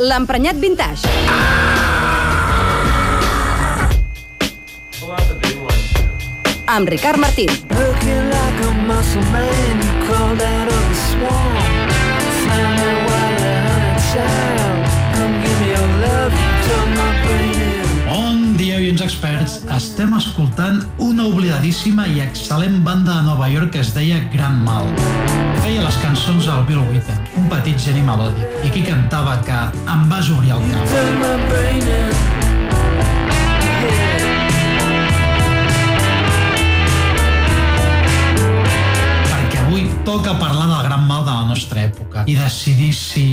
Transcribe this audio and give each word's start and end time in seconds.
l'emprenyat 0.00 0.56
vintage. 0.56 1.08
Amb 6.70 6.88
Ricard 6.88 7.18
Martín. 7.18 7.50
Bon 18.06 18.56
dia, 18.56 18.76
oients 18.76 19.02
experts. 19.02 19.60
Estem 19.74 20.14
escoltant 20.16 20.80
una 21.02 21.26
oblidadíssima 21.28 22.06
i 22.08 22.22
excel·lent 22.24 22.80
banda 22.86 23.18
de 23.18 23.26
Nova 23.28 23.50
York 23.52 23.74
que 23.74 23.82
es 23.84 23.92
deia 23.96 24.22
Gran 24.32 24.62
Mal. 24.64 24.88
Feia 25.60 25.79
cançons 26.20 26.44
del 26.44 26.64
Bill 26.68 26.80
Witham, 26.92 27.20
un 27.40 27.46
petit 27.48 27.78
geni 27.80 28.02
melòdic, 28.04 28.64
i 28.66 28.70
qui 28.74 28.82
cantava 28.84 29.38
que 29.46 29.56
em 29.88 30.02
vas 30.10 30.28
obrir 30.28 30.52
el 30.52 30.66
cap. 30.68 30.90
Perquè 39.30 39.62
avui 39.64 39.86
toca 40.04 40.36
parlar 40.36 40.68
del 40.68 40.82
gran 40.90 41.08
mal 41.08 41.24
de 41.24 41.32
la 41.32 41.48
nostra 41.48 41.86
època 41.88 42.26
i 42.28 42.36
decidir 42.36 42.92
si 42.92 43.26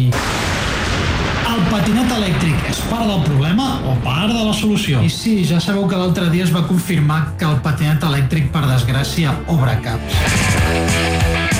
el 1.51 1.61
patinet 1.67 2.15
elèctric 2.21 2.71
és 2.71 2.79
part 2.87 3.03
del 3.09 3.19
problema 3.27 3.81
o 3.83 3.97
part 4.07 4.31
de 4.31 4.47
la 4.47 4.55
solució. 4.55 5.03
I 5.03 5.11
sí, 5.11 5.41
ja 5.43 5.59
sabeu 5.59 5.89
que 5.91 5.99
l'altre 5.99 6.31
dia 6.31 6.47
es 6.47 6.55
va 6.55 6.63
confirmar 6.71 7.33
que 7.35 7.51
el 7.51 7.59
patinet 7.67 8.07
elèctric, 8.07 8.47
per 8.55 8.63
desgràcia, 8.71 9.35
obre 9.51 9.75
caps. 9.83 11.56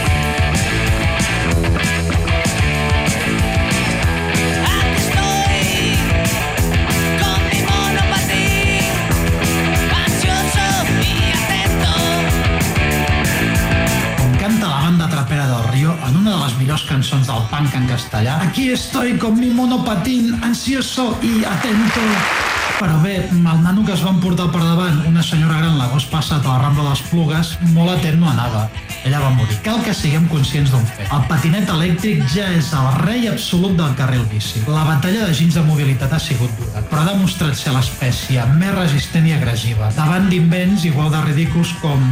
Del 17.28 17.44
punk 17.50 17.74
en 17.74 17.88
castellà. 17.88 18.42
Aquí 18.42 18.72
estoy 18.72 19.18
con 19.18 19.40
mi 19.40 19.50
monopatín, 19.50 20.40
ansioso 20.44 21.18
y 21.22 21.44
atento. 21.44 22.47
Però 22.78 22.94
bé, 23.02 23.16
el 23.34 23.62
nano 23.64 23.84
que 23.84 23.94
es 23.96 24.04
van 24.06 24.20
portar 24.22 24.52
per 24.54 24.60
davant, 24.62 25.00
una 25.10 25.24
senyora 25.26 25.56
gran 25.58 25.80
l'agost 25.80 26.12
passat 26.14 26.46
a 26.46 26.52
la 26.52 26.60
Rambla 26.62 26.84
de 26.84 26.92
les 26.92 27.02
Plugues, 27.10 27.54
molt 27.74 27.96
atent 27.96 28.20
no 28.22 28.30
anava. 28.30 28.68
Ella 29.02 29.22
va 29.24 29.32
morir. 29.34 29.58
Cal 29.66 29.80
que 29.82 29.96
siguem 29.98 30.28
conscients 30.30 30.70
d'un 30.70 30.86
fet. 30.92 31.10
El 31.16 31.24
patinet 31.32 31.72
elèctric 31.74 32.22
ja 32.36 32.46
és 32.54 32.70
el 32.78 32.90
rei 33.00 33.26
absolut 33.32 33.74
del 33.80 33.98
carril 33.98 34.28
bici. 34.30 34.62
La 34.70 34.86
batalla 34.86 35.26
de 35.26 35.34
gins 35.40 35.58
de 35.58 35.66
mobilitat 35.66 36.14
ha 36.14 36.22
sigut 36.22 36.54
dura, 36.60 36.86
però 36.92 37.02
ha 37.02 37.10
demostrat 37.16 37.58
ser 37.58 37.74
l'espècie 37.74 38.46
més 38.60 38.76
resistent 38.78 39.26
i 39.26 39.34
agressiva, 39.40 39.90
davant 39.98 40.30
d'invents 40.30 40.86
igual 40.86 41.10
de 41.16 41.24
ridículs 41.32 41.74
com 41.82 42.06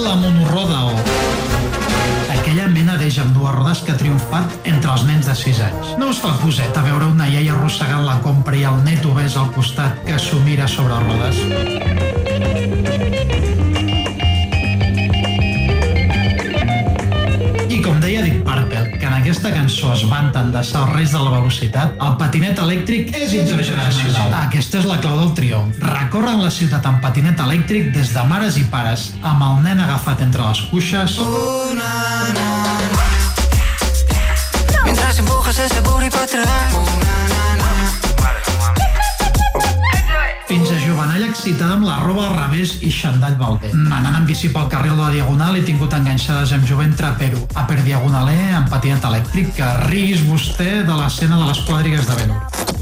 la 0.00 0.14
monoroda 0.14 0.84
o 0.92 1.09
d'eix 3.10 3.24
amb 3.24 3.34
dues 3.34 3.54
rodes 3.56 3.80
que 3.82 3.90
ha 3.90 3.98
triomfat 3.98 4.68
entre 4.70 4.92
els 4.92 5.02
nens 5.08 5.26
de 5.26 5.34
6 5.34 5.60
anys. 5.66 5.88
No 5.98 6.12
us 6.12 6.20
fa 6.22 6.30
a 6.30 6.82
veure 6.84 7.08
una 7.10 7.26
iaia 7.26 7.56
arrossegant 7.56 8.04
la 8.06 8.20
compra 8.22 8.54
i 8.54 8.62
el 8.68 8.76
net 8.84 9.02
obès 9.06 9.34
al 9.36 9.50
costat 9.56 9.98
que 10.06 10.18
s'ho 10.18 10.38
mira 10.44 10.68
sobre 10.70 10.94
rodes? 11.02 11.40
I 17.66 17.80
com 17.82 17.98
deia 17.98 18.22
Dick 18.22 18.44
Purple, 18.46 18.84
que 19.00 19.06
en 19.08 19.16
aquesta 19.16 19.50
cançó 19.56 19.90
es 19.96 20.06
vanten 20.06 20.54
de 20.54 20.62
ser 20.62 20.78
els 20.84 20.94
reis 20.94 21.10
de 21.10 21.24
la 21.24 21.34
velocitat, 21.34 21.98
el 21.98 22.16
patinet 22.20 22.62
elèctric 22.62 23.10
és 23.16 23.34
intergeneracional. 23.40 24.38
Aquesta 24.44 24.84
és 24.84 24.86
la 24.86 25.00
clau 25.02 25.18
del 25.24 25.34
triomf. 25.40 25.82
Recorren 25.82 26.44
la 26.44 26.54
ciutat 26.54 26.86
en 26.86 27.02
patinet 27.02 27.42
elèctric 27.42 27.90
des 27.96 28.14
de 28.14 28.26
mares 28.30 28.60
i 28.60 28.68
pares, 28.70 29.10
amb 29.22 29.48
el 29.48 29.64
nen 29.66 29.82
agafat 29.88 30.22
entre 30.28 30.46
les 30.46 30.66
cuixes, 30.70 31.18
Mientras 32.32 32.59
empujas 35.50 35.70
ese 35.70 35.80
booty 35.80 36.10
para 36.10 36.24
atrás. 36.24 36.46
fins 40.46 40.70
a 40.70 40.80
jovenalla 40.80 41.26
excitada 41.26 41.74
amb 41.74 41.84
la 41.86 42.00
roba 42.00 42.24
al 42.26 42.34
revés 42.34 42.78
i 42.82 42.90
xandall 42.90 43.36
balder. 43.38 43.70
Anant 43.70 44.16
en 44.18 44.26
bici 44.26 44.50
pel 44.50 44.66
carril 44.68 44.96
de 44.96 45.02
la 45.02 45.10
Diagonal 45.14 45.56
he 45.56 45.62
tingut 45.62 45.94
enganxades 45.94 46.52
amb 46.56 46.66
jovent 46.66 46.96
trapero. 46.98 47.44
A 47.54 47.66
per 47.70 47.78
Diagonaler 47.86 48.50
amb 48.58 48.70
patinet 48.70 49.06
elèctric 49.06 49.54
que 49.54 49.70
riguis 49.86 50.26
vostè 50.26 50.82
de 50.82 50.98
l'escena 50.98 51.38
de 51.38 51.46
les 51.52 51.64
quadrigues 51.70 52.06
de 52.10 52.18
Benur. 52.18 52.79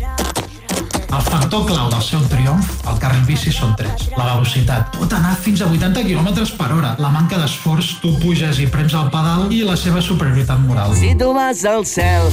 El 1.08 1.22
factor 1.24 1.64
clau 1.64 1.88
del 1.88 2.02
seu 2.04 2.20
triomf, 2.28 2.68
el 2.90 2.98
carril 3.00 3.22
bici 3.24 3.48
són 3.54 3.72
tres. 3.78 4.10
La 4.12 4.26
velocitat. 4.34 4.92
Pot 4.98 5.14
anar 5.16 5.32
fins 5.40 5.62
a 5.64 5.70
80 5.72 6.04
km 6.04 6.44
per 6.58 6.68
hora. 6.74 6.90
La 7.00 7.08
manca 7.14 7.40
d'esforç, 7.40 7.94
tu 8.02 8.12
puges 8.20 8.60
i 8.60 8.68
prems 8.68 8.92
el 8.92 9.08
pedal 9.14 9.48
i 9.48 9.62
la 9.64 9.78
seva 9.80 10.04
superioritat 10.04 10.60
moral. 10.68 10.92
Si 11.00 11.14
tu 11.16 11.32
vas 11.32 11.64
al 11.64 11.88
cel 11.88 12.28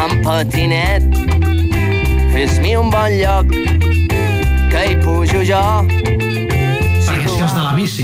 amb 0.00 0.24
patinet, 0.24 1.04
fes-mi 2.32 2.72
un 2.80 2.88
bon 2.94 3.20
lloc 3.20 3.52
que 4.72 4.86
hi 4.88 4.96
pujo 5.04 5.44
jo. 5.44 5.91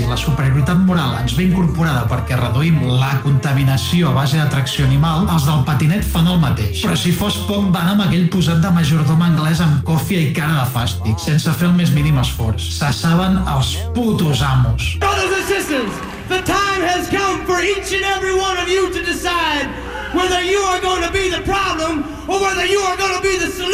La 0.09 0.17
superioritat 0.17 0.79
moral 0.87 1.13
ens 1.19 1.35
ve 1.37 1.45
incorporada 1.45 2.07
perquè 2.09 2.37
reduïm 2.39 2.79
la 2.97 3.11
contaminació 3.23 4.09
a 4.09 4.15
base 4.17 4.39
de 4.39 4.47
tracció 4.49 4.87
animal, 4.87 5.27
els 5.29 5.45
del 5.45 5.61
patinet 5.67 6.05
fan 6.13 6.27
el 6.31 6.39
mateix. 6.41 6.81
Però 6.81 6.97
si 6.97 7.13
fos 7.13 7.37
poc, 7.49 7.67
van 7.75 7.91
amb 7.93 8.05
aquell 8.07 8.25
posat 8.33 8.63
de 8.63 8.71
majordom 8.73 9.21
anglès 9.27 9.61
amb 9.65 9.83
còfia 9.85 10.23
i 10.25 10.31
cara 10.33 10.63
de 10.63 10.67
fàstic, 10.73 11.21
sense 11.21 11.53
fer 11.59 11.69
el 11.69 11.77
més 11.77 11.93
mínim 11.93 12.17
esforç. 12.21 12.71
Se 12.79 12.89
saben 12.97 13.37
els 13.45 13.75
putos 13.93 14.41
amos. 14.41 14.95
Brothers 15.03 15.37
and 15.37 15.47
sisters, 15.53 16.01
the 16.33 16.41
time 16.49 16.81
has 16.89 17.09
come 17.13 17.45
for 17.45 17.61
each 17.61 17.93
and 17.93 18.05
every 18.17 18.33
one 18.33 18.57
of 18.57 18.67
you 18.67 18.89
to 18.89 19.05
decide 19.05 19.69
whether 20.17 20.41
you 20.41 20.57
are 20.73 20.81
going 20.81 21.05
to 21.05 21.13
be 21.13 21.29
the 21.29 21.43
problem 21.45 22.01
or 22.25 22.41
whether 22.41 22.65
you 22.65 22.79
are 22.79 22.97
going 22.97 23.13
to 23.13 23.21
be 23.21 23.37
the 23.37 23.51
solution. 23.51 23.68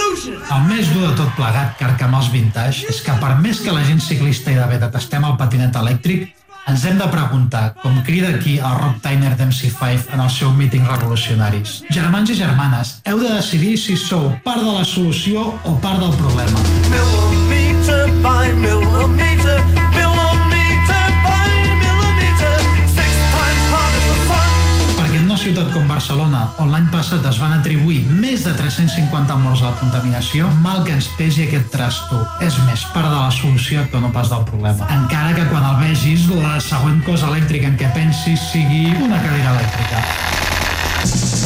El 0.55 0.69
més 0.69 0.88
dur 0.88 1.01
de 1.03 1.16
tot 1.17 1.31
plegat, 1.35 1.73
carcamar 1.75 2.21
els 2.21 2.29
vintage, 2.31 2.85
és 2.88 3.01
que 3.03 3.16
per 3.19 3.33
més 3.43 3.59
que 3.59 3.73
la 3.75 3.83
gent 3.83 3.99
ciclista 3.99 4.53
i 4.53 4.55
de 4.55 4.67
bé 4.69 4.77
detestem 4.79 5.25
el 5.27 5.35
patinet 5.41 5.75
elèctric, 5.75 6.29
ens 6.71 6.85
hem 6.88 6.95
de 7.01 7.09
preguntar, 7.11 7.66
com 7.81 7.97
crida 8.07 8.31
aquí 8.38 8.55
el 8.57 8.77
Rob 8.79 9.01
Tyner 9.03 9.33
d'MC5 9.35 10.15
en 10.15 10.23
el 10.23 10.31
seu 10.38 10.55
míting 10.55 10.88
revolucionaris. 10.88 11.81
Germans 11.91 12.31
i 12.31 12.39
germanes, 12.39 12.95
heu 13.03 13.19
de 13.19 13.35
decidir 13.35 13.75
si 13.83 13.99
sou 13.99 14.31
part 14.47 14.63
de 14.63 14.79
la 14.79 14.88
solució 14.95 15.51
o 15.65 15.75
part 15.83 15.99
del 15.99 16.15
problema. 16.23 16.63
Millimeter 16.63 17.14
com 25.75 25.90
Barcelona, 25.91 26.46
on 26.63 26.69
l'any 26.72 26.86
passat 26.94 27.25
es 27.28 27.38
van 27.41 27.58
atribuir 27.58 27.97
més 28.08 28.46
de 28.46 28.53
350 28.56 29.36
morts 29.41 29.63
a 29.63 29.74
la 29.74 29.80
contaminació, 29.81 30.47
mal 30.63 30.86
que 30.88 30.94
ens 30.96 31.09
pesi 31.19 31.44
aquest 31.44 31.68
trasto. 31.74 32.22
És 32.46 32.56
més 32.69 32.86
part 32.94 33.12
de 33.12 33.18
la 33.18 33.31
solució 33.36 33.84
que 33.91 34.00
no 34.00 34.13
pas 34.16 34.31
del 34.31 34.46
problema. 34.47 34.88
Encara 34.96 35.36
que 35.36 35.47
quan 35.52 35.68
el 35.74 35.81
vegis, 35.84 36.30
la 36.31 36.56
següent 36.63 37.03
cosa 37.08 37.28
elèctrica 37.34 37.68
en 37.74 37.75
què 37.81 37.91
pensis 37.97 38.47
sigui 38.53 38.88
una 39.03 39.19
cadira 39.25 39.58
elèctrica. 39.58 41.44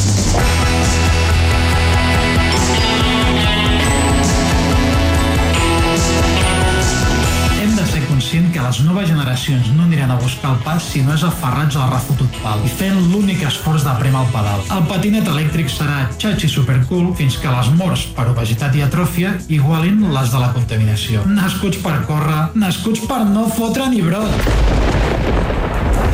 Les 8.69 8.83
noves 8.85 9.07
generacions 9.09 9.69
no 9.73 9.83
aniran 9.87 10.11
a 10.11 10.15
buscar 10.21 10.51
el 10.53 10.59
pas 10.61 10.83
si 10.91 10.99
no 11.01 11.15
és 11.15 11.23
aferrats 11.25 11.73
al 11.79 11.87
refotut 11.89 12.35
pal 12.43 12.59
i 12.67 12.69
fent 12.69 12.99
l'únic 13.09 13.41
esforç 13.47 13.81
de 13.87 13.95
prem 13.97 14.17
al 14.19 14.29
pedal. 14.29 14.61
El 14.75 14.83
patinet 14.91 15.25
elèctric 15.31 15.71
serà 15.73 16.03
xatxi 16.21 16.51
supercool 16.53 17.07
fins 17.17 17.39
que 17.41 17.49
les 17.49 17.71
morts 17.79 18.05
per 18.13 18.27
obesitat 18.29 18.77
i 18.77 18.85
atròfia 18.85 19.33
igualin 19.57 20.05
les 20.13 20.29
de 20.29 20.43
la 20.43 20.51
contaminació. 20.53 21.25
Nascuts 21.33 21.81
per 21.81 21.97
córrer, 22.05 22.45
nascuts 22.61 23.01
per 23.09 23.23
no 23.31 23.47
fotre 23.57 23.89
ni 23.89 24.05
brot. 24.05 24.37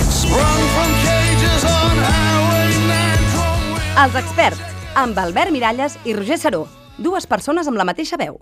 Sprung 0.08 0.66
from 0.78 0.98
cages 1.04 1.70
on 1.76 2.02
Highway 2.08 2.82
9 2.88 3.86
Els 4.08 4.20
experts, 4.24 4.66
amb 4.96 5.20
Albert 5.28 5.52
Miralles 5.52 6.00
i 6.06 6.16
Roger 6.16 6.40
Saró. 6.40 6.68
Dues 6.96 7.28
persones 7.28 7.68
amb 7.68 7.84
la 7.84 7.92
mateixa 7.92 8.16
veu. 8.16 8.40